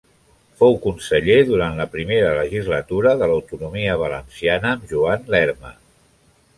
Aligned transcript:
Fou 0.61 0.77
conseller 0.85 1.35
durant 1.49 1.77
la 1.81 1.87
primera 1.97 2.33
legislatura 2.39 3.13
de 3.21 3.31
l'autonomia 3.33 4.01
valenciana 4.07 4.75
amb 4.75 4.93
Joan 4.95 5.33
Lerma. 5.37 5.77